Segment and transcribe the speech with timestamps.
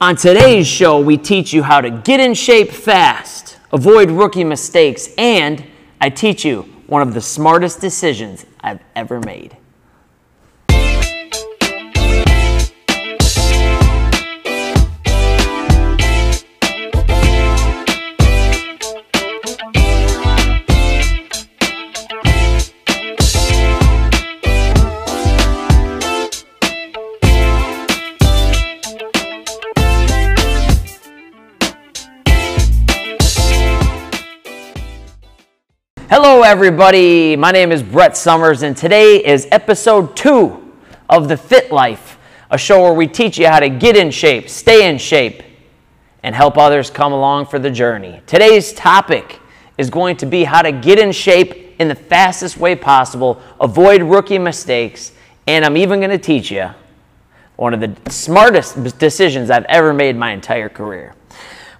[0.00, 5.08] On today's show, we teach you how to get in shape fast, avoid rookie mistakes,
[5.18, 5.64] and
[6.00, 9.56] I teach you one of the smartest decisions I've ever made.
[36.48, 37.36] Everybody.
[37.36, 40.72] My name is Brett Summers, and today is episode two
[41.06, 42.18] of The Fit Life,
[42.50, 45.42] a show where we teach you how to get in shape, stay in shape,
[46.22, 48.22] and help others come along for the journey.
[48.26, 49.40] Today's topic
[49.76, 54.00] is going to be how to get in shape in the fastest way possible, avoid
[54.00, 55.12] rookie mistakes,
[55.46, 56.70] and I'm even going to teach you
[57.56, 61.14] one of the smartest decisions I've ever made my entire career.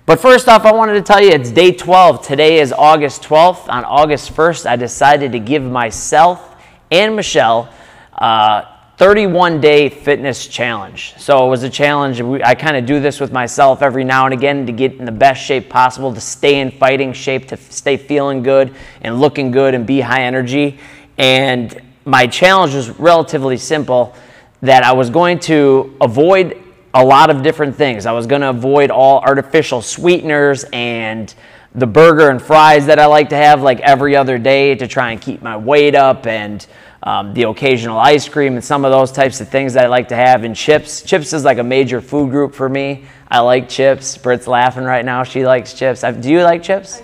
[0.09, 2.27] But first off, I wanted to tell you it's day 12.
[2.27, 3.69] Today is August 12th.
[3.69, 6.56] On August 1st, I decided to give myself
[6.91, 7.70] and Michelle
[8.14, 11.12] a 31 day fitness challenge.
[11.19, 12.23] So it was a challenge.
[12.23, 15.12] I kind of do this with myself every now and again to get in the
[15.12, 19.75] best shape possible, to stay in fighting shape, to stay feeling good and looking good
[19.75, 20.79] and be high energy.
[21.19, 24.14] And my challenge was relatively simple
[24.62, 28.06] that I was going to avoid a lot of different things.
[28.06, 31.34] I was going to avoid all artificial sweeteners and
[31.75, 35.12] the burger and fries that I like to have like every other day to try
[35.12, 36.67] and keep my weight up and
[37.03, 40.08] um, the occasional ice cream and some of those types of things that I like
[40.08, 41.03] to have and chips.
[41.03, 43.05] Chips is like a major food group for me.
[43.30, 44.17] I like chips.
[44.17, 45.23] Britt's laughing right now.
[45.23, 46.02] She likes chips.
[46.02, 47.02] I, Do you like chips?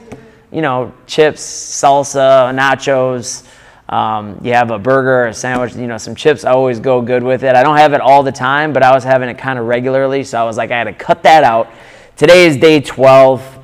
[0.50, 3.46] You know, chips, salsa, nachos,
[3.88, 7.22] um, you have a burger, a sandwich, you know, some chips I always go good
[7.22, 7.54] with it.
[7.54, 10.24] I don't have it all the time, but I was having it kind of regularly,
[10.24, 11.70] so I was like, I had to cut that out.
[12.16, 13.58] Today is day 12.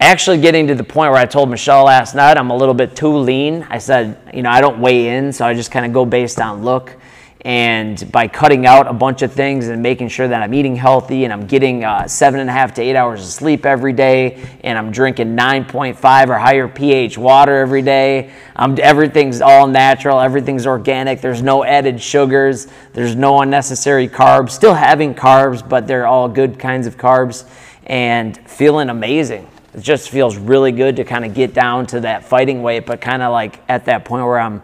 [0.00, 2.94] Actually, getting to the point where I told Michelle last night I'm a little bit
[2.94, 3.66] too lean.
[3.68, 6.40] I said, you know, I don't weigh in, so I just kind of go based
[6.40, 6.96] on look.
[7.42, 11.22] And by cutting out a bunch of things and making sure that I'm eating healthy
[11.22, 14.44] and I'm getting uh, seven and a half to eight hours of sleep every day,
[14.64, 20.66] and I'm drinking 9.5 or higher pH water every day, um, everything's all natural, everything's
[20.66, 24.50] organic, there's no added sugars, there's no unnecessary carbs.
[24.50, 27.48] Still having carbs, but they're all good kinds of carbs,
[27.86, 29.48] and feeling amazing.
[29.74, 33.00] It just feels really good to kind of get down to that fighting weight, but
[33.00, 34.60] kind of like at that point where I'm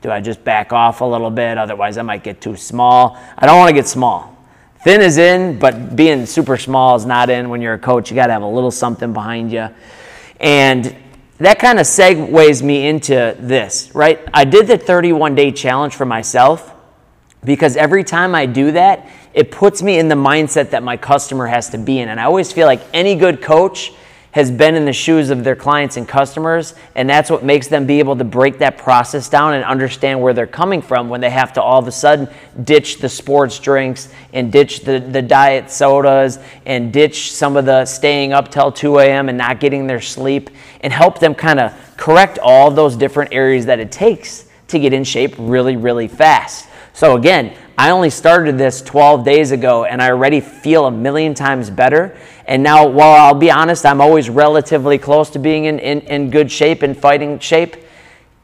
[0.00, 1.58] do I just back off a little bit?
[1.58, 3.18] Otherwise, I might get too small.
[3.36, 4.36] I don't want to get small.
[4.82, 8.10] Thin is in, but being super small is not in when you're a coach.
[8.10, 9.68] You got to have a little something behind you.
[10.40, 10.96] And
[11.36, 14.20] that kind of segues me into this, right?
[14.32, 16.74] I did the 31 day challenge for myself
[17.44, 21.46] because every time I do that, it puts me in the mindset that my customer
[21.46, 22.08] has to be in.
[22.08, 23.92] And I always feel like any good coach
[24.32, 27.86] has been in the shoes of their clients and customers, and that's what makes them
[27.86, 31.30] be able to break that process down and understand where they're coming from when they
[31.30, 32.28] have to all of a sudden
[32.62, 37.84] ditch the sports drinks and ditch the, the diet sodas and ditch some of the
[37.84, 39.28] staying up till 2 a.m.
[39.28, 40.50] and not getting their sleep
[40.82, 44.92] and help them kind of correct all those different areas that it takes to get
[44.92, 46.68] in shape really, really fast.
[46.92, 51.34] So, again, I only started this 12 days ago and I already feel a million
[51.34, 52.16] times better.
[52.50, 56.30] And now, while I'll be honest, I'm always relatively close to being in, in, in
[56.30, 57.76] good shape and fighting shape.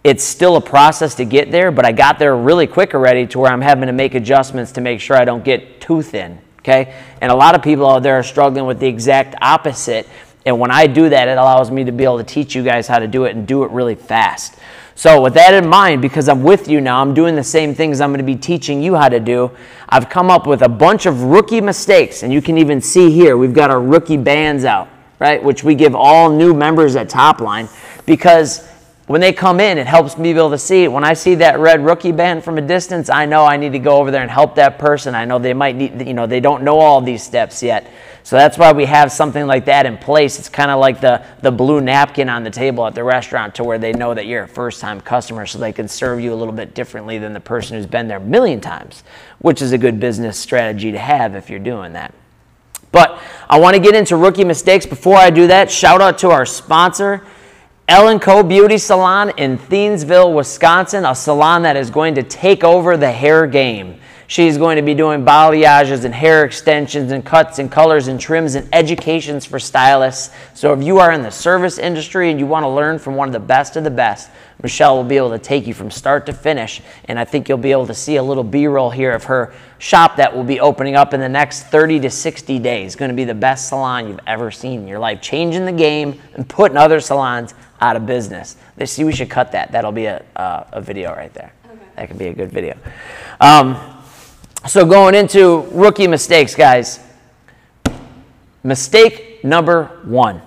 [0.05, 3.41] It's still a process to get there, but I got there really quick already to
[3.41, 6.39] where I'm having to make adjustments to make sure I don't get too thin.
[6.61, 6.95] Okay?
[7.21, 10.09] And a lot of people out there are struggling with the exact opposite.
[10.45, 12.87] And when I do that, it allows me to be able to teach you guys
[12.87, 14.55] how to do it and do it really fast.
[14.99, 18.01] So, with that in mind, because I'm with you now, I'm doing the same things
[18.01, 19.51] I'm going to be teaching you how to do.
[19.91, 23.37] I've come up with a bunch of rookie mistakes, and you can even see here
[23.37, 25.45] we've got our rookie bands out, right?
[25.45, 27.69] Which we give all new members at top line
[28.07, 28.67] because
[29.07, 30.91] when they come in, it helps me be able to see it.
[30.91, 33.79] When I see that red rookie band from a distance, I know I need to
[33.79, 35.15] go over there and help that person.
[35.15, 37.87] I know they might need, you know, they don't know all these steps yet.
[38.27, 40.41] So that's why we have something like that in place.
[40.41, 43.63] It's kind of like the, the blue napkin on the table at the restaurant to
[43.63, 46.35] where they know that you're a first time customer so they can serve you a
[46.35, 49.05] little bit differently than the person who's been there a million times,
[49.39, 52.13] which is a good business strategy to have if you're doing that.
[52.91, 54.87] But I want to get into rookie mistakes.
[54.87, 57.25] Before I do that, shout out to our sponsor,
[57.87, 62.97] Ellen Co Beauty Salon in Thiensville, Wisconsin, a salon that is going to take over
[62.97, 64.01] the hair game.
[64.29, 68.57] She's going to be doing balayages and hair extensions and cuts and colors and trims
[68.57, 70.35] and educations for stylists.
[70.55, 73.29] So if you are in the service industry and you want to learn from one
[73.29, 74.31] of the best of the best,
[74.63, 76.81] Michelle will be able to take you from start to finish.
[77.05, 79.55] And I think you'll be able to see a little B roll here of her
[79.79, 82.97] shop that will be opening up in the next 30 to 60 days.
[82.97, 86.21] Going to be the best salon you've ever seen in your life, changing the game
[86.35, 88.57] and putting other salons out of business.
[88.77, 89.71] They see we should cut that.
[89.71, 91.53] That'll be a, uh, a video right there.
[91.67, 91.77] Okay.
[91.95, 92.77] That could be a good video.
[93.41, 93.96] Um,
[94.65, 97.01] so, going into rookie mistakes, guys.
[98.63, 100.43] Mistake number one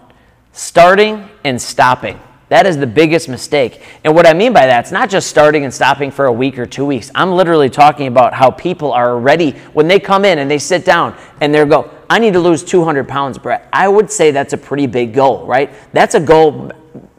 [0.52, 2.20] starting and stopping.
[2.50, 3.82] That is the biggest mistake.
[4.04, 6.58] And what I mean by that, it's not just starting and stopping for a week
[6.58, 7.12] or two weeks.
[7.14, 10.84] I'm literally talking about how people are ready when they come in and they sit
[10.84, 13.70] down and they go, I need to lose 200 pounds, Brett.
[13.72, 15.72] I would say that's a pretty big goal, right?
[15.94, 16.72] That's a goal.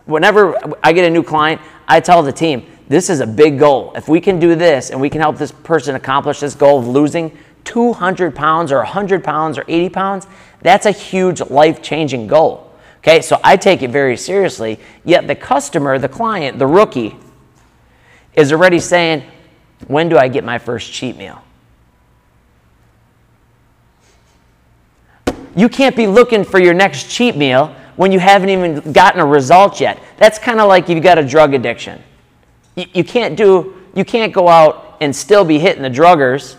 [0.06, 3.92] Whenever I get a new client, I tell the team, this is a big goal.
[3.94, 6.88] If we can do this and we can help this person accomplish this goal of
[6.88, 10.26] losing 200 pounds or 100 pounds or 80 pounds,
[10.60, 12.74] that's a huge life changing goal.
[12.98, 14.80] Okay, so I take it very seriously.
[15.04, 17.16] Yet the customer, the client, the rookie,
[18.34, 19.22] is already saying,
[19.86, 21.44] When do I get my first cheat meal?
[25.54, 29.26] You can't be looking for your next cheat meal when you haven't even gotten a
[29.26, 30.02] result yet.
[30.16, 32.02] That's kind of like you've got a drug addiction
[32.92, 36.56] you, can't do, you can't go out and still be hitting the druggers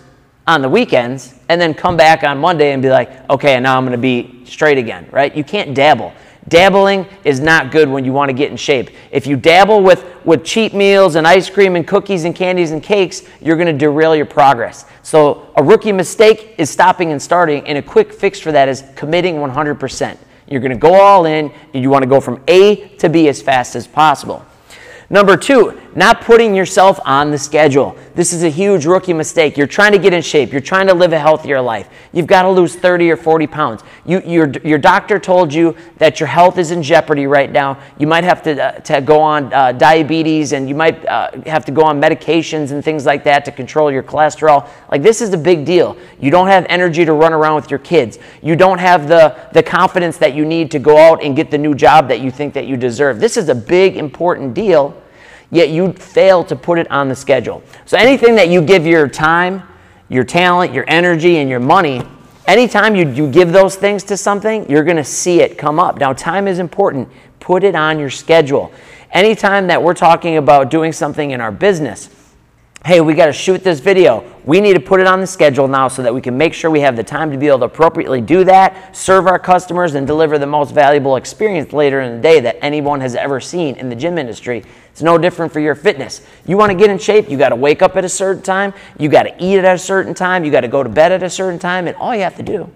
[0.47, 3.77] on the weekends and then come back on Monday and be like, okay, and now
[3.77, 5.35] I'm going to be straight again, right?
[5.35, 6.13] You can't dabble.
[6.47, 8.89] Dabbling is not good when you want to get in shape.
[9.11, 12.81] If you dabble with, with cheap meals and ice cream and cookies and candies and
[12.81, 14.85] cakes, you're going to derail your progress.
[15.03, 18.83] So, a rookie mistake is stopping and starting, and a quick fix for that is
[18.95, 20.17] committing 100%.
[20.47, 23.29] You're going to go all in, and you want to go from A to B
[23.29, 24.43] as fast as possible.
[25.11, 27.97] Number two, not putting yourself on the schedule.
[28.15, 29.57] This is a huge rookie mistake.
[29.57, 30.53] You're trying to get in shape.
[30.53, 31.89] You're trying to live a healthier life.
[32.13, 33.83] You've got to lose 30 or 40 pounds.
[34.05, 37.77] You, your, your doctor told you that your health is in jeopardy right now.
[37.99, 41.65] You might have to, uh, to go on uh, diabetes and you might uh, have
[41.65, 44.69] to go on medications and things like that to control your cholesterol.
[44.89, 45.97] Like, this is a big deal.
[46.21, 48.17] You don't have energy to run around with your kids.
[48.41, 51.57] You don't have the, the confidence that you need to go out and get the
[51.57, 53.19] new job that you think that you deserve.
[53.19, 55.00] This is a big, important deal
[55.51, 57.61] yet you fail to put it on the schedule.
[57.85, 59.63] So anything that you give your time,
[60.09, 62.01] your talent, your energy, and your money,
[62.47, 65.99] anytime you, you give those things to something, you're going to see it come up.
[65.99, 67.09] Now, time is important.
[67.39, 68.71] Put it on your schedule.
[69.11, 72.09] Anytime that we're talking about doing something in our business,
[72.83, 74.23] hey, we got to shoot this video.
[74.43, 76.71] We need to put it on the schedule now so that we can make sure
[76.71, 80.07] we have the time to be able to appropriately do that, serve our customers, and
[80.07, 83.89] deliver the most valuable experience later in the day that anyone has ever seen in
[83.89, 84.65] the gym industry.
[84.91, 86.25] It's no different for your fitness.
[86.47, 88.73] You want to get in shape, you got to wake up at a certain time,
[88.97, 91.21] you got to eat at a certain time, you got to go to bed at
[91.21, 92.69] a certain time, and all you have to do,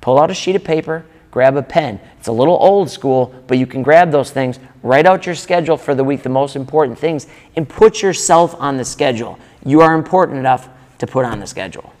[0.00, 2.00] pull out a sheet of paper, grab a pen.
[2.18, 5.76] It's a little old school, but you can grab those things, write out your schedule
[5.76, 7.26] for the week, the most important things,
[7.56, 10.68] and put yourself on the schedule you are important enough
[10.98, 11.92] to put on the schedule.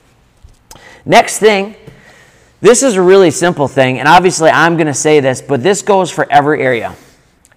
[1.04, 1.74] Next thing,
[2.60, 5.82] this is a really simple thing, and obviously I'm going to say this, but this
[5.82, 6.94] goes for every area.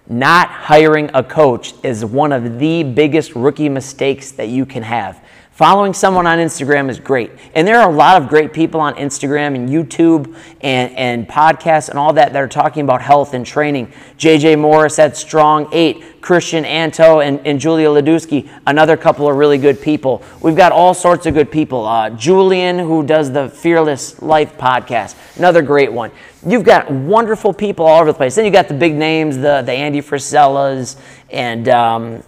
[0.08, 5.21] Not hiring a coach is one of the biggest rookie mistakes that you can have.
[5.62, 7.30] Following someone on Instagram is great.
[7.54, 11.88] And there are a lot of great people on Instagram and YouTube and, and podcasts
[11.88, 13.92] and all that that are talking about health and training.
[14.18, 19.56] JJ Morris at Strong 8, Christian Anto and, and Julia Ladusky, another couple of really
[19.56, 20.24] good people.
[20.40, 21.86] We've got all sorts of good people.
[21.86, 26.10] Uh, Julian, who does the Fearless Life podcast, another great one.
[26.44, 28.34] You've got wonderful people all over the place.
[28.34, 30.96] Then you've got the big names, the, the Andy Frisellas
[31.30, 32.24] and um,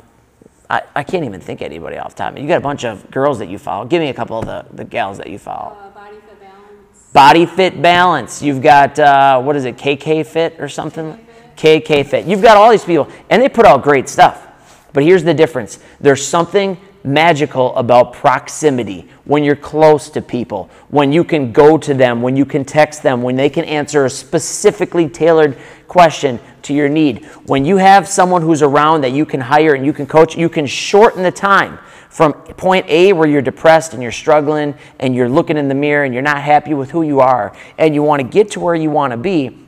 [0.75, 2.37] I, I can't even think anybody off the top.
[2.37, 3.85] You got a bunch of girls that you follow.
[3.85, 5.76] Give me a couple of the, the gals that you follow.
[5.76, 7.12] Uh, body Fit Balance.
[7.12, 8.43] Body Fit Balance.
[8.43, 11.12] You've got, uh, what is it, KK Fit or something?
[11.57, 11.85] KK Fit.
[11.85, 12.26] KK Fit.
[12.26, 14.88] You've got all these people, and they put out great stuff.
[14.93, 21.12] But here's the difference there's something magical about proximity when you're close to people, when
[21.12, 24.11] you can go to them, when you can text them, when they can answer a
[24.11, 25.56] specifically tailored
[25.87, 27.25] question to your need.
[27.46, 30.49] When you have someone who's around that you can hire and you can coach, you
[30.49, 35.28] can shorten the time from point A where you're depressed and you're struggling and you're
[35.28, 38.23] looking in the mirror and you're not happy with who you are and you want
[38.23, 39.58] to get to where you want to be.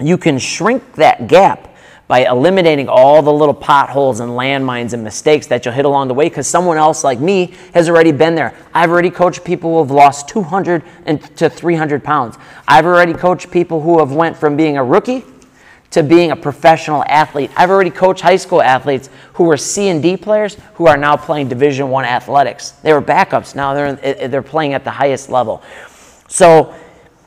[0.00, 1.73] You can shrink that gap
[2.14, 6.14] by eliminating all the little potholes and landmines and mistakes that you'll hit along the
[6.14, 8.54] way because someone else like me has already been there.
[8.72, 10.84] I've already coached people who have lost 200
[11.34, 12.38] to 300 pounds.
[12.68, 15.24] I've already coached people who have went from being a rookie
[15.90, 17.50] to being a professional athlete.
[17.56, 21.16] I've already coached high school athletes who were C and D players who are now
[21.16, 22.70] playing Division One athletics.
[22.84, 23.56] They were backups.
[23.56, 25.64] Now they're eh, eh, they're playing at the highest level.
[26.28, 26.76] So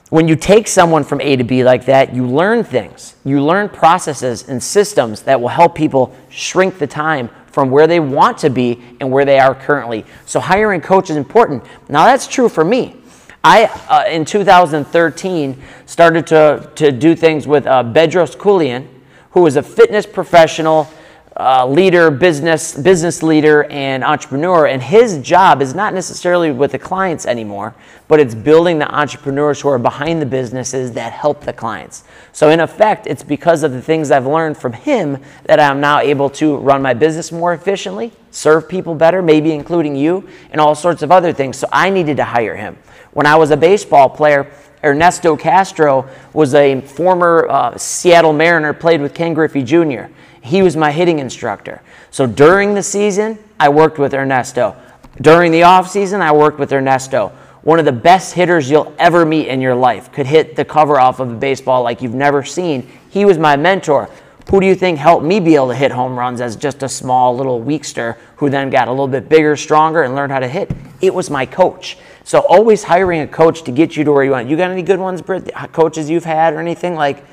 [0.10, 3.16] when you take someone from A to B like that, you learn things.
[3.26, 8.00] You learn processes and systems that will help people shrink the time from where they
[8.00, 10.06] want to be and where they are currently.
[10.26, 11.64] So hiring a coach is important.
[11.90, 12.96] Now that's true for me.
[13.44, 18.88] I, uh, in 2013, started to, to do things with uh, Bedros Keuilian,
[19.32, 20.90] who was a fitness professional,
[21.40, 24.66] uh, leader, business, business leader, and entrepreneur.
[24.66, 27.76] And his job is not necessarily with the clients anymore,
[28.08, 32.04] but it's building the entrepreneurs who are behind the businesses that help the clients.
[32.32, 36.00] So, in effect, it's because of the things I've learned from him that I'm now
[36.00, 40.74] able to run my business more efficiently, serve people better, maybe including you, and all
[40.74, 41.58] sorts of other things.
[41.58, 42.78] So, I needed to hire him.
[43.14, 44.52] When I was a baseball player,
[44.84, 50.06] Ernesto Castro was a former uh, Seattle Mariner, played with Ken Griffey Jr.
[50.48, 51.82] He was my hitting instructor.
[52.10, 54.76] So during the season, I worked with Ernesto.
[55.22, 57.32] During the off season, I worked with Ernesto.
[57.64, 61.00] One of the best hitters you'll ever meet in your life could hit the cover
[61.00, 62.90] off of a baseball like you've never seen.
[63.10, 64.10] He was my mentor.
[64.50, 66.88] Who do you think helped me be able to hit home runs as just a
[66.88, 70.48] small little weakster who then got a little bit bigger, stronger, and learned how to
[70.48, 70.72] hit?
[71.02, 71.98] It was my coach.
[72.24, 74.48] So always hiring a coach to get you to where you want.
[74.48, 75.52] You got any good ones, Britt?
[75.74, 77.26] Coaches you've had or anything like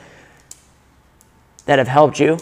[1.67, 2.39] that have helped you?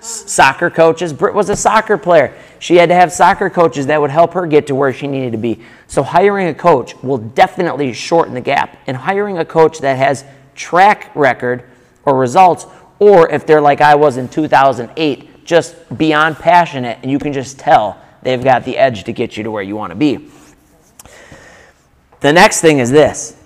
[0.00, 1.12] Soccer coaches.
[1.12, 2.36] Britt was a soccer player.
[2.58, 5.32] She had to have soccer coaches that would help her get to where she needed
[5.32, 5.60] to be.
[5.86, 8.78] So hiring a coach will definitely shorten the gap.
[8.86, 10.24] And hiring a coach that has
[10.54, 11.64] track record
[12.04, 12.66] or results,
[12.98, 17.58] or if they're like I was in 2008, just beyond passionate, and you can just
[17.58, 20.30] tell they've got the edge to get you to where you want to be.
[22.20, 23.36] The next thing is this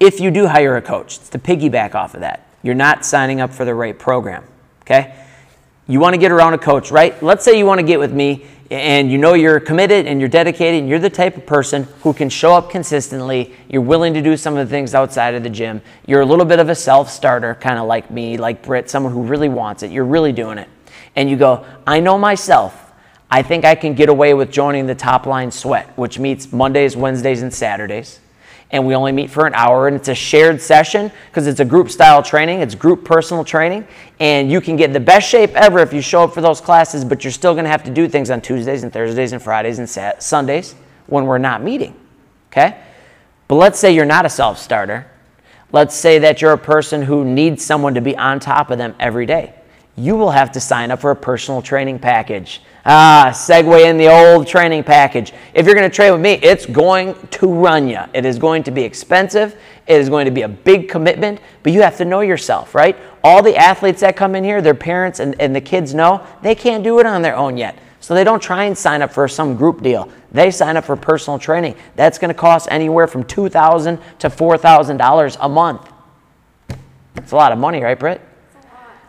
[0.00, 2.46] if you do hire a coach, it's to piggyback off of that.
[2.62, 4.44] You're not signing up for the right program,
[4.82, 5.24] okay?
[5.90, 7.20] You want to get around a coach, right?
[7.22, 10.28] Let's say you want to get with me and you know you're committed and you're
[10.28, 13.54] dedicated and you're the type of person who can show up consistently.
[13.70, 15.80] You're willing to do some of the things outside of the gym.
[16.06, 19.14] You're a little bit of a self starter, kind of like me, like Britt, someone
[19.14, 19.90] who really wants it.
[19.90, 20.68] You're really doing it.
[21.16, 22.92] And you go, I know myself.
[23.30, 26.96] I think I can get away with joining the top line sweat, which meets Mondays,
[26.96, 28.20] Wednesdays, and Saturdays.
[28.70, 31.64] And we only meet for an hour, and it's a shared session because it's a
[31.64, 33.86] group style training, it's group personal training.
[34.20, 37.04] And you can get the best shape ever if you show up for those classes,
[37.04, 39.88] but you're still gonna have to do things on Tuesdays and Thursdays and Fridays and
[39.88, 40.74] Sat- Sundays
[41.06, 41.94] when we're not meeting.
[42.52, 42.76] Okay?
[43.46, 45.06] But let's say you're not a self starter.
[45.72, 48.94] Let's say that you're a person who needs someone to be on top of them
[49.00, 49.54] every day.
[49.98, 52.62] You will have to sign up for a personal training package.
[52.86, 55.32] Ah, segue in the old training package.
[55.54, 57.98] If you're going to train with me, it's going to run you.
[58.14, 59.60] It is going to be expensive.
[59.88, 62.96] It is going to be a big commitment, but you have to know yourself, right?
[63.24, 66.54] All the athletes that come in here, their parents and, and the kids know they
[66.54, 67.76] can't do it on their own yet.
[67.98, 70.08] So they don't try and sign up for some group deal.
[70.30, 71.74] They sign up for personal training.
[71.96, 75.92] That's going to cost anywhere from 2,000 to $4,000 a month.
[77.16, 78.20] It's a lot of money, right, Britt?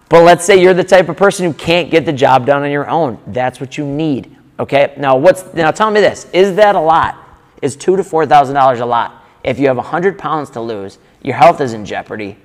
[0.09, 2.71] But let's say you're the type of person who can't get the job done on
[2.71, 3.19] your own.
[3.27, 4.35] That's what you need.
[4.59, 4.93] Okay.
[4.97, 5.71] Now, what's now?
[5.71, 7.15] Tell me this: Is that a lot?
[7.61, 9.23] Is two to four thousand dollars a lot?
[9.43, 12.37] If you have hundred pounds to lose, your health is in jeopardy,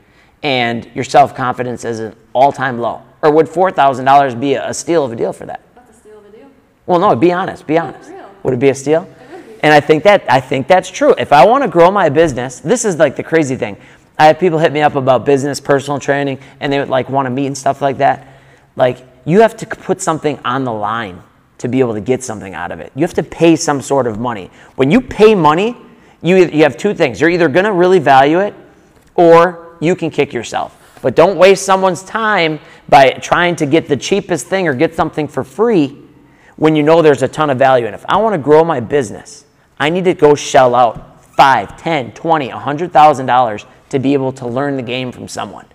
[0.42, 3.02] and your self confidence is an all time low.
[3.22, 5.62] Or would four thousand dollars be a steal of a deal for that?
[5.74, 6.46] That's a steal of a deal.
[6.86, 7.16] Well, no.
[7.16, 7.66] Be honest.
[7.66, 8.12] Be honest.
[8.42, 9.08] Would it be a steal?
[9.62, 11.14] And I think that I think that's true.
[11.16, 13.78] If I want to grow my business, this is like the crazy thing.
[14.18, 17.26] I have people hit me up about business, personal training, and they would like want
[17.26, 18.28] to meet and stuff like that.
[18.76, 21.22] Like you have to put something on the line
[21.58, 22.92] to be able to get something out of it.
[22.94, 24.50] You have to pay some sort of money.
[24.76, 25.76] When you pay money,
[26.22, 27.20] you you have two things.
[27.20, 28.54] You're either going to really value it,
[29.14, 30.80] or you can kick yourself.
[31.02, 35.28] But don't waste someone's time by trying to get the cheapest thing or get something
[35.28, 35.98] for free
[36.56, 37.86] when you know there's a ton of value.
[37.86, 39.44] And if I want to grow my business,
[39.78, 44.12] I need to go shell out five, ten, twenty, a hundred thousand dollars to be
[44.12, 45.66] able to learn the game from someone.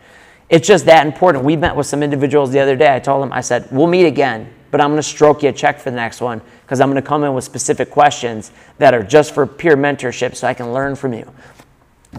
[0.50, 1.46] It's just that important.
[1.46, 2.94] We met with some individuals the other day.
[2.94, 5.54] I told them, I said, we'll meet again, but I'm going to stroke you a
[5.54, 8.94] check for the next one because I'm going to come in with specific questions that
[8.94, 11.32] are just for peer mentorship so I can learn from you.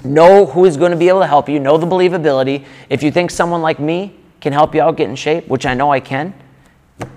[0.05, 2.65] Know who is going to be able to help you, know the believability.
[2.89, 5.75] If you think someone like me can help you out get in shape, which I
[5.75, 6.33] know I can,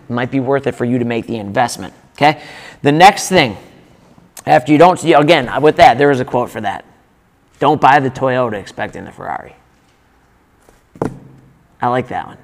[0.10, 1.94] might be worth it for you to make the investment.
[2.14, 2.42] Okay?
[2.82, 3.58] The next thing,
[4.46, 6.86] after you don't, see again, with that, there is a quote for that.
[7.60, 9.56] Don't buy the Toyota expecting the Ferrari.
[11.82, 12.38] I like that one.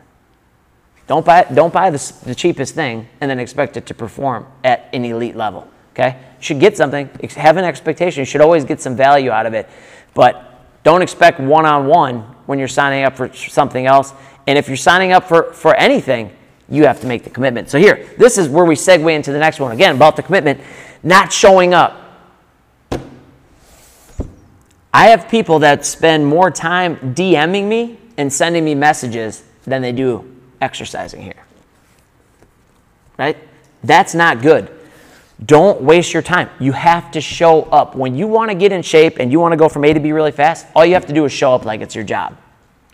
[1.08, 4.90] Don't buy, don't buy the, the cheapest thing and then expect it to perform at
[4.94, 5.68] an elite level.
[5.94, 6.18] Okay?
[6.38, 8.22] You should get something, have an expectation.
[8.22, 9.68] You should always get some value out of it.
[10.14, 10.50] But
[10.84, 14.14] Don't expect one on one when you're signing up for something else.
[14.48, 16.32] And if you're signing up for, for anything,
[16.70, 17.70] you have to make the commitment.
[17.70, 19.72] So, here, this is where we segue into the next one.
[19.72, 20.62] Again, about the commitment,
[21.04, 21.99] not showing up.
[24.94, 29.92] I have people that spend more time DMing me and sending me messages than they
[29.92, 31.46] do exercising here.
[33.18, 33.38] Right?
[33.84, 34.72] That's not good.
[35.46, 36.50] Don't waste your time.
[36.60, 37.96] You have to show up.
[37.96, 40.00] When you want to get in shape and you want to go from A to
[40.00, 42.36] B really fast, all you have to do is show up like it's your job.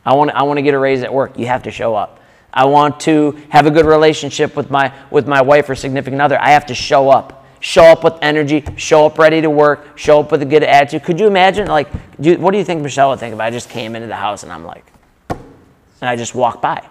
[0.06, 1.40] I want, I want to get a raise at work.
[1.40, 2.20] You have to show up.
[2.54, 6.40] I want to have a good relationship with my, with my wife or significant other.
[6.40, 7.45] I have to show up.
[7.66, 11.02] Show up with energy, show up ready to work, show up with a good attitude.
[11.02, 11.90] Could you imagine, like,
[12.22, 14.44] do, what do you think Michelle would think if I just came into the house
[14.44, 14.86] and I'm like,
[15.32, 16.88] and I just walk by?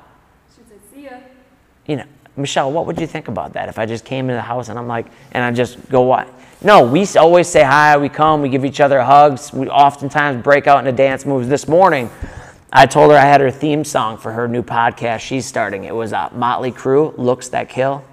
[0.57, 1.19] She'd say, see ya.
[1.87, 2.05] You know,
[2.37, 4.77] Michelle, what would you think about that if I just came into the house and
[4.77, 6.29] I'm like, and I just go what?
[6.61, 9.53] No, we always say hi, we come, we give each other hugs.
[9.53, 11.47] We oftentimes break out into dance moves.
[11.47, 12.11] This morning,
[12.73, 15.85] I told her I had her theme song for her new podcast she's starting.
[15.85, 18.05] It was uh, Motley Crue, Looks That Kill.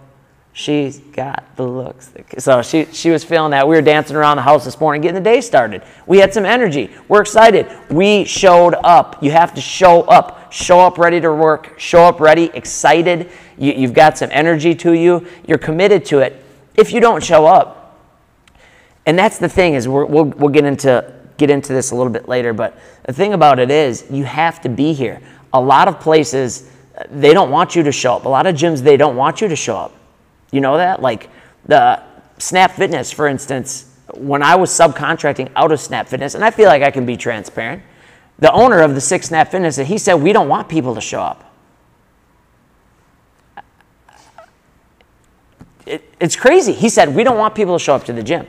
[0.53, 2.11] She's got the looks.
[2.37, 3.67] So she, she was feeling that.
[3.67, 5.81] We were dancing around the house this morning, getting the day started.
[6.07, 6.89] We had some energy.
[7.07, 7.67] We're excited.
[7.89, 9.23] We showed up.
[9.23, 10.51] You have to show up.
[10.51, 11.79] Show up ready to work.
[11.79, 13.31] Show up ready, excited.
[13.57, 15.25] You, you've got some energy to you.
[15.47, 16.43] You're committed to it.
[16.75, 17.77] If you don't show up,
[19.05, 22.11] and that's the thing is we will we'll get into get into this a little
[22.11, 25.21] bit later, but the thing about it is you have to be here.
[25.53, 28.25] A lot of places uh, they don't want you to show up.
[28.25, 29.93] A lot of gyms they don't want you to show up.
[30.51, 31.01] You know that?
[31.01, 31.29] Like
[31.65, 32.03] the
[32.37, 36.67] Snap Fitness, for instance, when I was subcontracting out of Snap Fitness, and I feel
[36.67, 37.81] like I can be transparent,
[38.39, 41.21] the owner of the Six Snap Fitness, he said, We don't want people to show
[41.21, 41.47] up.
[45.85, 46.73] It, it's crazy.
[46.73, 48.47] He said, We don't want people to show up to the gym.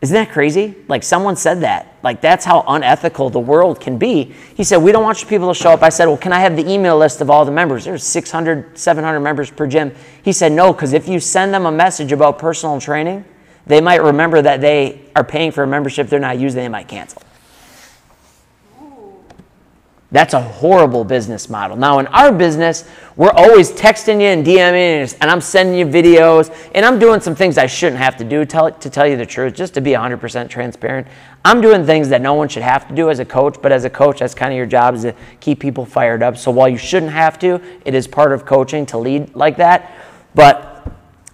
[0.00, 0.76] Isn't that crazy?
[0.88, 1.93] Like someone said that.
[2.04, 4.34] Like that's how unethical the world can be.
[4.54, 5.82] He said, We don't want people to show up.
[5.82, 7.86] I said, Well, can I have the email list of all the members?
[7.86, 9.94] There's 600, 700 members per gym.
[10.22, 13.24] He said, No, because if you send them a message about personal training,
[13.66, 16.88] they might remember that they are paying for a membership they're not using, they might
[16.88, 17.22] cancel.
[20.14, 21.76] That's a horrible business model.
[21.76, 26.56] Now, in our business, we're always texting you and DMing, and I'm sending you videos,
[26.72, 29.26] and I'm doing some things I shouldn't have to do tell, to tell you the
[29.26, 31.08] truth, just to be 100% transparent.
[31.44, 33.84] I'm doing things that no one should have to do as a coach, but as
[33.84, 36.36] a coach, that's kind of your job is to keep people fired up.
[36.36, 39.96] So while you shouldn't have to, it is part of coaching to lead like that.
[40.32, 40.73] But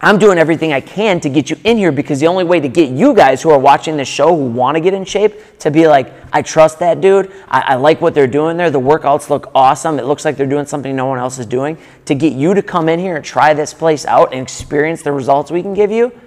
[0.03, 2.69] I'm doing everything I can to get you in here because the only way to
[2.69, 5.71] get you guys who are watching this show who want to get in shape to
[5.71, 7.31] be like, I trust that dude.
[7.49, 8.71] I, I, like what they're doing there.
[8.71, 9.99] The workouts look awesome.
[9.99, 11.77] It looks like they're doing something no one else is doing.
[12.07, 15.13] To get you to come in here and try this place out and experience the
[15.13, 16.19] results we can give you,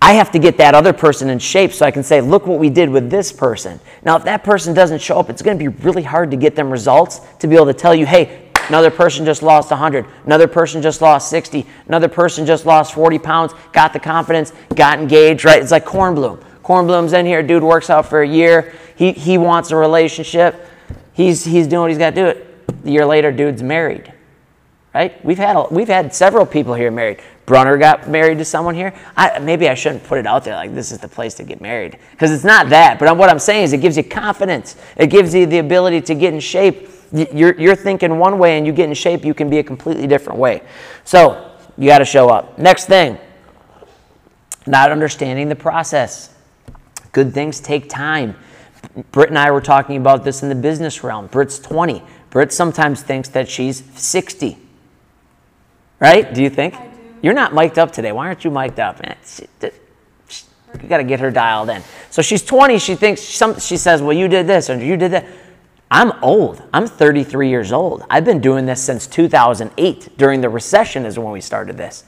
[0.00, 2.58] I have to get that other person in shape so I can say, look what
[2.58, 3.78] we did with this person.
[4.04, 6.56] Now, if that person doesn't show up, it's going to be really hard to get
[6.56, 10.06] them results to be able to tell you, hey, Another person just lost 100.
[10.24, 11.66] Another person just lost 60.
[11.88, 15.60] Another person just lost 40 pounds, got the confidence, got engaged, right?
[15.60, 16.42] It's like Kornblum.
[16.62, 18.72] Kornblum's in here, dude works out for a year.
[18.96, 20.68] He, he wants a relationship.
[21.12, 22.26] He's, he's doing what he's got to do.
[22.26, 22.48] It.
[22.84, 24.12] A year later, dude's married,
[24.94, 25.22] right?
[25.24, 27.20] We've had, we've had several people here married.
[27.46, 28.94] Brunner got married to someone here.
[29.16, 31.60] I, maybe I shouldn't put it out there like this is the place to get
[31.60, 32.98] married because it's not that.
[32.98, 34.76] But what I'm saying is it gives you confidence.
[34.96, 38.66] It gives you the ability to get in shape you're, you're thinking one way and
[38.66, 40.62] you get in shape, you can be a completely different way.
[41.04, 42.58] So you got to show up.
[42.58, 43.18] Next thing,
[44.66, 46.34] not understanding the process.
[47.12, 48.34] Good things take time.
[49.10, 51.26] Britt and I were talking about this in the business realm.
[51.26, 52.02] Britt's 20.
[52.30, 54.58] Britt sometimes thinks that she's 60.
[56.00, 56.32] Right?
[56.32, 56.74] Do you think?
[56.74, 56.80] Do.
[57.22, 58.12] You're not mic'd up today.
[58.12, 59.00] Why aren't you mic'd up?
[59.04, 59.14] Eh,
[60.80, 61.82] you got to get her dialed in.
[62.10, 62.78] So she's 20.
[62.78, 65.26] She thinks, some, she says, well, you did this and you did that.
[65.94, 66.62] I'm old.
[66.72, 68.02] I'm 33 years old.
[68.08, 70.16] I've been doing this since 2008.
[70.16, 72.04] During the recession is when we started this.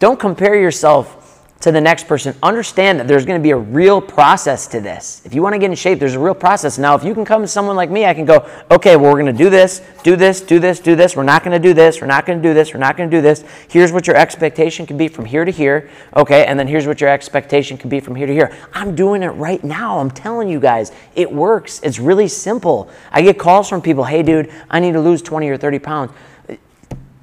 [0.00, 1.19] Don't compare yourself
[1.60, 5.20] to the next person, understand that there's going to be a real process to this.
[5.26, 6.78] If you want to get in shape, there's a real process.
[6.78, 9.20] Now, if you can come to someone like me, I can go, okay, well, we're
[9.20, 11.16] going to do this, do this, do this, do this.
[11.16, 12.00] We're not going to do this.
[12.00, 12.72] We're not going to do this.
[12.72, 13.44] We're not going to do this.
[13.68, 15.90] Here's what your expectation can be from here to here.
[16.16, 18.56] Okay, and then here's what your expectation can be from here to here.
[18.72, 19.98] I'm doing it right now.
[19.98, 21.80] I'm telling you guys, it works.
[21.82, 22.90] It's really simple.
[23.12, 26.12] I get calls from people, hey, dude, I need to lose 20 or 30 pounds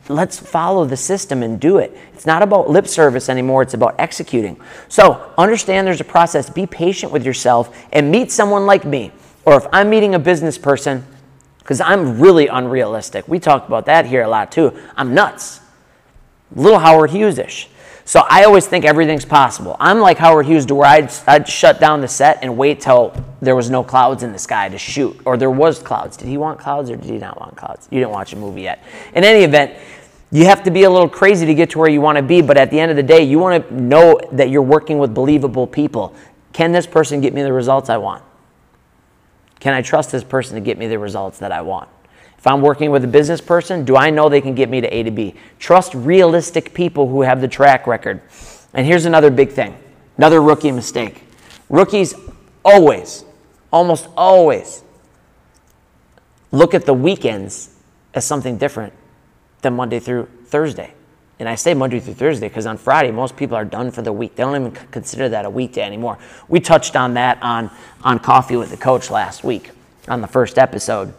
[0.10, 1.96] let's follow the system and do it.
[2.14, 4.60] It's not about lip service anymore, it's about executing.
[4.90, 6.50] So understand there's a process.
[6.50, 9.12] Be patient with yourself and meet someone like me.
[9.46, 11.06] Or if I'm meeting a business person,
[11.60, 13.28] because I'm really unrealistic.
[13.28, 14.78] We talk about that here a lot too.
[14.96, 15.60] I'm nuts.
[16.56, 17.70] Little Howard Hughes ish.
[18.06, 19.76] So I always think everything's possible.
[19.82, 23.14] I'm like Howard Hughes to where I'd, I'd shut down the set and wait till
[23.42, 26.16] there was no clouds in the sky to shoot, or there was clouds.
[26.16, 27.90] Did he want clouds or did he not want clouds?
[27.92, 28.82] You didn't watch a movie yet.
[29.14, 29.74] In any event,
[30.32, 32.42] you have to be a little crazy to get to where you want to be,
[32.42, 35.14] but at the end of the day, you want to know that you're working with
[35.14, 36.14] believable people.
[36.52, 38.24] Can this person get me the results I want?
[39.60, 41.90] Can I trust this person to get me the results that I want?
[42.38, 44.88] If I'm working with a business person, do I know they can get me to
[44.88, 45.34] A to B?
[45.60, 48.22] Trust realistic people who have the track record.
[48.74, 49.78] And here's another big thing
[50.18, 51.24] another rookie mistake.
[51.70, 52.14] Rookies
[52.66, 53.24] always,
[53.72, 54.84] almost always,
[56.52, 57.76] look at the weekends
[58.14, 58.94] as something different
[59.62, 60.94] than Monday through Thursday.
[61.40, 64.12] And I say Monday through Thursday because on Friday, most people are done for the
[64.12, 64.36] week.
[64.36, 66.18] They don't even consider that a weekday anymore.
[66.48, 67.70] We touched on that on,
[68.04, 69.72] on Coffee with the Coach last week
[70.08, 71.14] on the first episode.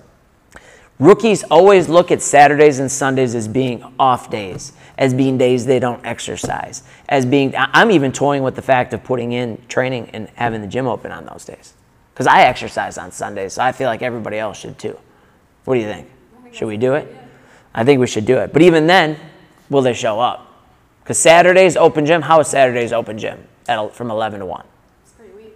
[0.98, 5.78] Rookies always look at Saturdays and Sundays as being off days, as being days they
[5.78, 10.28] don't exercise, as being, I'm even toying with the fact of putting in training and
[10.34, 11.74] having the gym open on those days.
[12.12, 14.98] Because I exercise on Sundays, so I feel like everybody else should too.
[15.64, 16.10] What do you think?
[16.50, 17.06] Should we do it?
[17.74, 18.52] I think we should do it.
[18.52, 19.18] But even then,
[19.70, 20.44] will they show up?
[21.02, 24.64] Because Saturday's open gym, how is Saturday's open gym at, from 11 to 1?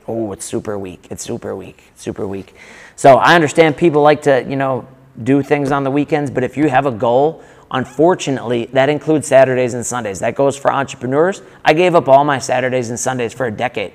[0.08, 1.06] Oh, it's super weak.
[1.10, 1.84] It's super weak.
[1.94, 2.54] Super weak.
[2.96, 4.86] So I understand people like to, you know,
[5.22, 9.74] do things on the weekends, but if you have a goal, unfortunately, that includes Saturdays
[9.74, 10.20] and Sundays.
[10.20, 11.42] That goes for entrepreneurs.
[11.64, 13.92] I gave up all my Saturdays and Sundays for a decade.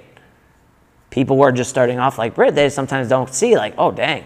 [1.10, 4.26] People who are just starting off like Britt, they sometimes don't see, like, oh, dang,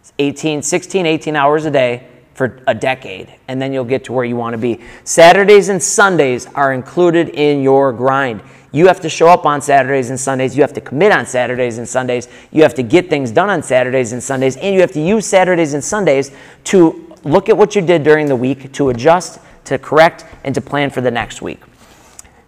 [0.00, 4.12] it's 18, 16, 18 hours a day for a decade, and then you'll get to
[4.12, 4.78] where you want to be.
[5.04, 8.42] Saturdays and Sundays are included in your grind.
[8.72, 10.54] You have to show up on Saturdays and Sundays.
[10.54, 12.28] You have to commit on Saturdays and Sundays.
[12.52, 14.58] You have to get things done on Saturdays and Sundays.
[14.58, 16.30] And you have to use Saturdays and Sundays
[16.64, 20.60] to look at what you did during the week, to adjust, to correct, and to
[20.60, 21.62] plan for the next week.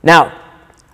[0.02, 0.38] Now,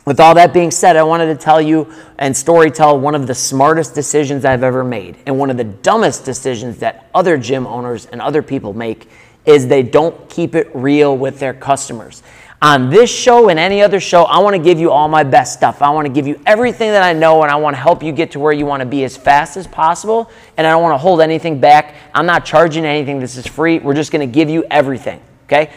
[0.04, 3.26] with all that being said, I wanted to tell you and story tell one of
[3.26, 5.16] the smartest decisions I've ever made.
[5.26, 9.08] And one of the dumbest decisions that other gym owners and other people make
[9.46, 12.22] is they don't keep it real with their customers.
[12.60, 15.52] On this show and any other show, I want to give you all my best
[15.52, 15.82] stuff.
[15.82, 18.10] I want to give you everything that I know and I want to help you
[18.10, 20.30] get to where you want to be as fast as possible.
[20.56, 21.94] And I don't want to hold anything back.
[22.14, 23.20] I'm not charging anything.
[23.20, 23.80] This is free.
[23.80, 25.20] We're just going to give you everything.
[25.44, 25.72] Okay?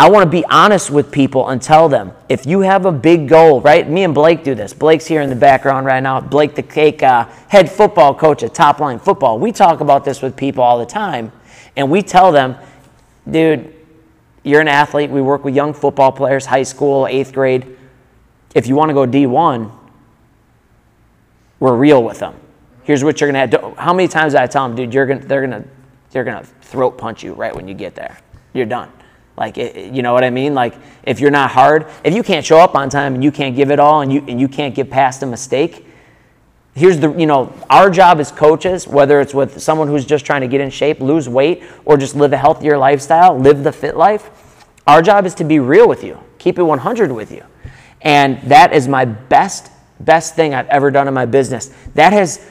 [0.00, 3.28] I want to be honest with people and tell them if you have a big
[3.28, 3.88] goal, right?
[3.88, 4.72] Me and Blake do this.
[4.72, 6.20] Blake's here in the background right now.
[6.20, 9.40] Blake, the cake uh, head football coach at Top Line Football.
[9.40, 11.32] We talk about this with people all the time,
[11.76, 12.54] and we tell them,
[13.28, 13.74] dude,
[14.44, 15.10] you're an athlete.
[15.10, 17.76] We work with young football players, high school, eighth grade.
[18.54, 19.72] If you want to go D1,
[21.58, 22.36] we're real with them.
[22.84, 23.76] Here's what you're gonna have.
[23.76, 24.94] How many times did I tell them, dude?
[24.94, 25.64] You're gonna, they're gonna,
[26.12, 28.16] they're gonna throat punch you right when you get there.
[28.52, 28.92] You're done.
[29.38, 30.54] Like, it, you know what I mean?
[30.54, 30.74] Like,
[31.04, 33.70] if you're not hard, if you can't show up on time and you can't give
[33.70, 35.86] it all and you and you can't get past a mistake,
[36.74, 40.42] here's the you know our job as coaches whether it's with someone who's just trying
[40.42, 43.96] to get in shape lose weight or just live a healthier lifestyle live the fit
[43.96, 47.44] life our job is to be real with you keep it 100 with you.
[48.00, 51.74] And that is my best best thing i've ever done in my business.
[51.94, 52.48] That has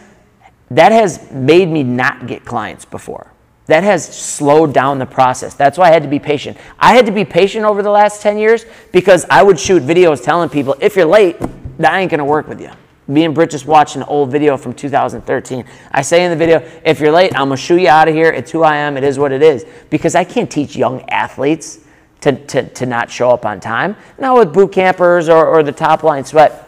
[0.70, 3.32] that has made me not get clients before
[3.68, 7.06] that has slowed down the process that's why i had to be patient i had
[7.06, 10.76] to be patient over the last 10 years because i would shoot videos telling people
[10.82, 11.38] if you're late
[11.78, 12.72] that ain't to work with you
[13.08, 15.66] me and Britt just watched an old video from 2013.
[15.92, 18.14] I say in the video, if you're late, I'm going to shoo you out of
[18.14, 18.30] here.
[18.30, 18.98] It's who I am.
[18.98, 19.66] It is what it is.
[19.90, 21.80] Because I can't teach young athletes
[22.22, 23.96] to, to, to not show up on time.
[24.20, 26.64] Now with boot campers or, or the top line sweat,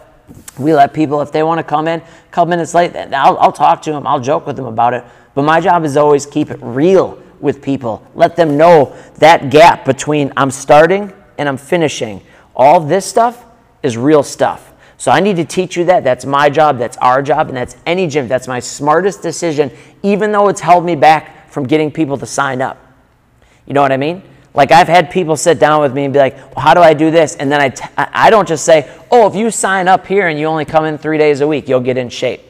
[0.58, 3.52] we let people, if they want to come in a couple minutes late, I'll, I'll
[3.52, 4.08] talk to them.
[4.08, 5.04] I'll joke with them about it.
[5.36, 8.06] But my job is always keep it real with people.
[8.16, 12.22] Let them know that gap between I'm starting and I'm finishing.
[12.56, 13.46] All this stuff
[13.84, 14.74] is real stuff.
[14.98, 16.04] So I need to teach you that.
[16.04, 16.78] That's my job.
[16.78, 17.48] That's our job.
[17.48, 18.28] And that's any gym.
[18.28, 19.72] That's my smartest decision,
[20.04, 22.78] even though it's held me back from getting people to sign up.
[23.66, 24.24] You know what I mean?
[24.54, 26.94] Like I've had people sit down with me and be like, well, how do I
[26.94, 27.36] do this?
[27.36, 30.40] And then I t- I don't just say, oh, if you sign up here and
[30.40, 32.42] you only come in three days a week, you'll get in shape.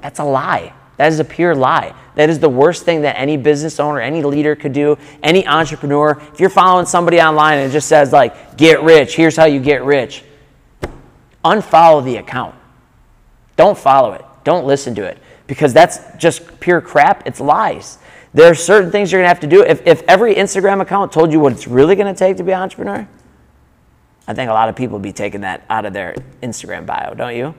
[0.00, 0.72] That's a lie.
[0.96, 1.94] That is a pure lie.
[2.14, 6.20] That is the worst thing that any business owner, any leader could do, any entrepreneur.
[6.32, 9.60] If you're following somebody online and it just says like, get rich, here's how you
[9.60, 10.24] get rich
[11.44, 12.54] unfollow the account.
[13.56, 14.24] Don't follow it.
[14.42, 17.26] Don't listen to it because that's just pure crap.
[17.26, 17.98] It's lies.
[18.32, 19.62] There are certain things you're going to have to do.
[19.62, 22.52] If, if every Instagram account told you what it's really going to take to be
[22.52, 23.06] an entrepreneur,
[24.26, 27.14] I think a lot of people would be taking that out of their Instagram bio,
[27.14, 27.54] don't you?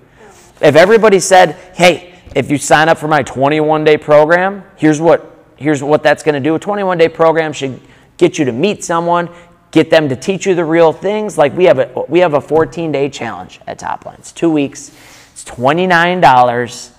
[0.62, 5.36] If everybody said, hey, if you sign up for my 21 day program, here's what,
[5.56, 6.54] here's what that's going to do.
[6.54, 7.80] A 21 day program should
[8.18, 9.30] get you to meet someone,
[9.72, 11.38] get them to teach you the real things.
[11.38, 14.18] Like we have a we have a 14 day challenge at Top Line.
[14.20, 14.92] It's two weeks.
[15.32, 16.92] It's twenty nine dollars.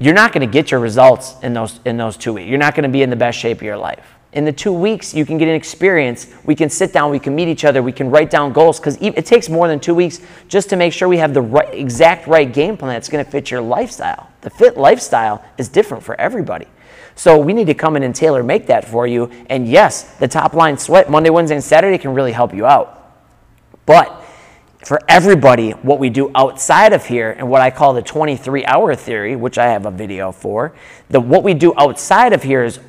[0.00, 2.48] You're not going to get your results in those in those two weeks.
[2.48, 4.04] You're not going to be in the best shape of your life.
[4.34, 6.26] In the two weeks, you can get an experience.
[6.42, 8.98] We can sit down, we can meet each other, we can write down goals because
[9.00, 12.26] it takes more than two weeks just to make sure we have the right, exact
[12.26, 14.28] right game plan that's going to fit your lifestyle.
[14.40, 16.66] The fit lifestyle is different for everybody.
[17.14, 19.30] So we need to come in and tailor make that for you.
[19.48, 23.14] And yes, the top line sweat Monday, Wednesday, and Saturday can really help you out.
[23.86, 24.20] But
[24.84, 28.96] for everybody, what we do outside of here and what I call the 23 hour
[28.96, 30.74] theory, which I have a video for,
[31.08, 32.80] the what we do outside of here is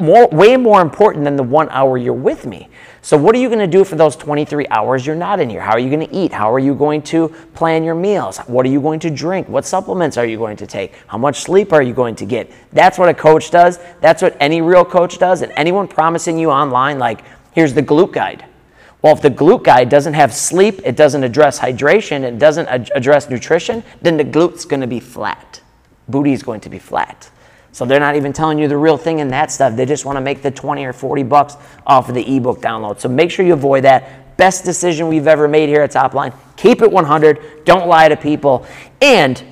[0.00, 2.68] more, way more important than the one hour you're with me.
[3.02, 5.60] So, what are you going to do for those 23 hours you're not in here?
[5.60, 6.32] How are you going to eat?
[6.32, 8.38] How are you going to plan your meals?
[8.40, 9.48] What are you going to drink?
[9.48, 10.94] What supplements are you going to take?
[11.06, 12.50] How much sleep are you going to get?
[12.72, 13.78] That's what a coach does.
[14.00, 15.40] That's what any real coach does.
[15.40, 18.44] And anyone promising you online, like, here's the glute guide.
[19.02, 22.90] Well, if the glute guide doesn't have sleep, it doesn't address hydration, it doesn't ad-
[22.94, 25.62] address nutrition, then the glute's going to be flat.
[26.06, 27.30] Booty is going to be flat.
[27.72, 29.76] So they're not even telling you the real thing in that stuff.
[29.76, 31.56] They just want to make the 20 or 40 bucks
[31.86, 33.00] off of the ebook download.
[33.00, 34.36] So make sure you avoid that.
[34.36, 36.34] Best decision we've ever made here at Topline.
[36.56, 37.64] Keep it 100.
[37.64, 38.66] Don't lie to people.
[39.00, 39.42] And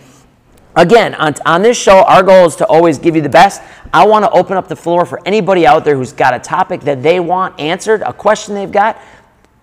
[0.75, 3.63] again, on, on this show, our goal is to always give you the best.
[3.93, 6.81] I want to open up the floor for anybody out there who's got a topic
[6.83, 9.01] that they want answered, a question they've got.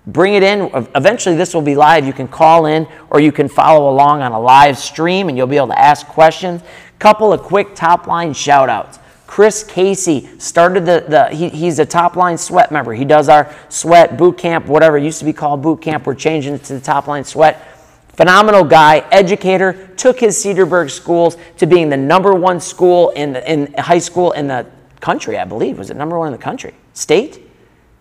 [0.07, 0.69] Bring it in.
[0.93, 2.05] Eventually, this will be live.
[2.05, 5.47] You can call in or you can follow along on a live stream and you'll
[5.47, 6.61] be able to ask questions.
[6.99, 8.99] Couple of quick top line shout outs.
[9.27, 12.93] Chris Casey started the, the he, he's a top line sweat member.
[12.93, 16.05] He does our sweat boot camp, whatever it used to be called boot camp.
[16.05, 17.71] We're changing it to the top line sweat.
[18.09, 23.51] Phenomenal guy, educator, took his Cedarburg schools to being the number one school in, the,
[23.51, 24.65] in high school in the
[25.01, 25.77] country, I believe.
[25.77, 26.73] Was it number one in the country?
[26.93, 27.41] State?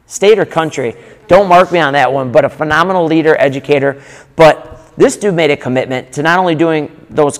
[0.06, 0.94] State or country?
[1.26, 4.00] Don't mark me on that one, but a phenomenal leader, educator.
[4.36, 7.38] But this dude made a commitment to not only doing those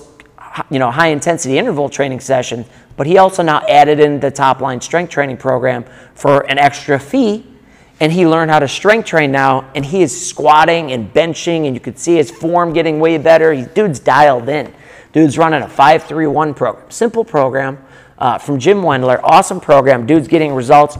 [0.69, 2.65] you know, high intensity interval training session,
[2.97, 6.99] but he also now added in the top line strength training program for an extra
[6.99, 7.45] fee.
[7.99, 11.73] And he learned how to strength train now, and he is squatting and benching, and
[11.73, 13.53] you could see his form getting way better.
[13.53, 14.73] He, dude's dialed in.
[15.13, 16.91] Dude's running a 531 program.
[16.91, 17.77] Simple program
[18.17, 19.21] uh, from Jim Wendler.
[19.23, 20.05] Awesome program.
[20.05, 20.97] Dude's getting results.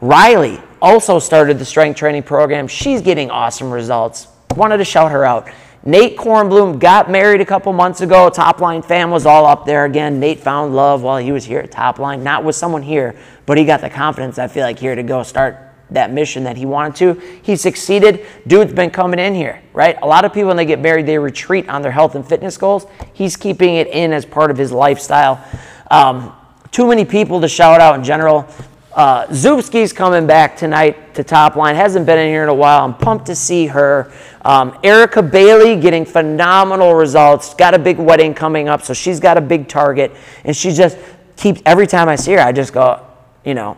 [0.00, 2.68] Riley also started the strength training program.
[2.68, 4.28] She's getting awesome results.
[4.54, 5.48] Wanted to shout her out.
[5.86, 8.28] Nate Kornblum got married a couple months ago.
[8.28, 10.18] Top Line fam was all up there again.
[10.18, 13.14] Nate found love while he was here at Top Line, not with someone here,
[13.46, 16.56] but he got the confidence, I feel like, here to go start that mission that
[16.56, 17.40] he wanted to.
[17.40, 18.26] He succeeded.
[18.48, 19.96] Dude's been coming in here, right?
[20.02, 22.56] A lot of people, when they get married, they retreat on their health and fitness
[22.56, 22.88] goals.
[23.12, 25.40] He's keeping it in as part of his lifestyle.
[25.88, 26.32] Um,
[26.72, 28.48] too many people to shout out in general.
[28.96, 31.76] Uh, Zubski's coming back tonight to Top Line.
[31.76, 32.82] Hasn't been in here in a while.
[32.82, 34.10] I'm pumped to see her.
[34.42, 37.52] Um, Erica Bailey getting phenomenal results.
[37.52, 40.16] Got a big wedding coming up, so she's got a big target.
[40.44, 40.96] And she just
[41.36, 43.06] keeps, every time I see her, I just go,
[43.44, 43.76] you know,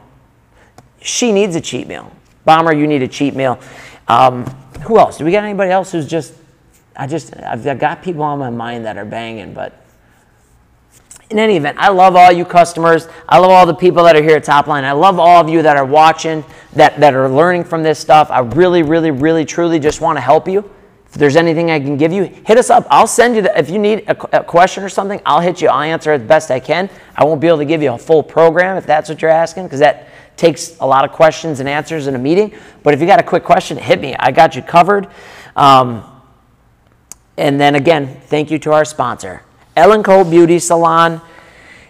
[1.03, 2.13] she needs a cheat meal.
[2.45, 3.59] Bomber, you need a cheat meal.
[4.07, 4.45] Um,
[4.83, 5.19] who else?
[5.19, 6.33] Do we got anybody else who's just,
[6.95, 9.85] I just, I've got people on my mind that are banging, but
[11.31, 13.07] in any event, I love all you customers.
[13.29, 14.85] I love all the people that are here at Topline.
[14.85, 18.31] I love all of you that are watching, that, that are learning from this stuff.
[18.31, 20.71] I really, really, really, truly just want to help you.
[21.07, 22.87] If there's anything I can give you, hit us up.
[22.91, 25.69] I'll send you, the, if you need a, a question or something, I'll hit you.
[25.69, 26.91] I'll answer it the best I can.
[27.17, 29.65] I won't be able to give you a full program if that's what you're asking,
[29.65, 32.55] because that takes a lot of questions and answers in a meeting.
[32.83, 34.15] But if you got a quick question, hit me.
[34.17, 35.09] I got you covered.
[35.57, 36.05] Um,
[37.37, 39.43] and then again, thank you to our sponsor.
[39.79, 41.21] Ellen Cole Beauty Salon.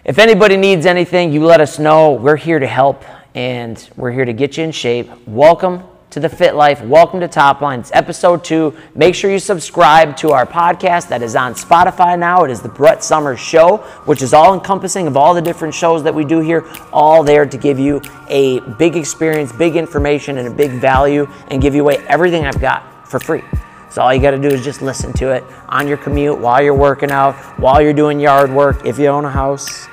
[0.05, 2.11] If anybody needs anything, you let us know.
[2.11, 5.09] We're here to help and we're here to get you in shape.
[5.25, 6.83] Welcome to the Fit Life.
[6.83, 7.79] Welcome to Top Line.
[7.79, 8.77] It's episode two.
[8.93, 12.43] Make sure you subscribe to our podcast that is on Spotify now.
[12.43, 16.03] It is the Brett Summers Show, which is all encompassing of all the different shows
[16.03, 20.47] that we do here, all there to give you a big experience, big information, and
[20.47, 23.41] a big value, and give you away everything I've got for free.
[23.89, 26.61] So all you got to do is just listen to it on your commute, while
[26.61, 28.85] you're working out, while you're doing yard work.
[28.85, 29.87] If you own a house,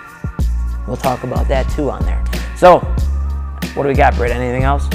[0.87, 2.23] we'll talk about that too on there.
[2.57, 2.81] So,
[3.75, 4.33] what do we got, Britt?
[4.33, 4.89] Anything else?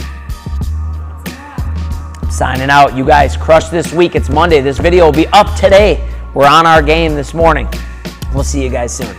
[2.29, 2.95] Signing out.
[2.95, 4.15] You guys crush this week.
[4.15, 4.61] It's Monday.
[4.61, 6.07] This video will be up today.
[6.33, 7.67] We're on our game this morning.
[8.33, 9.15] We'll see you guys soon.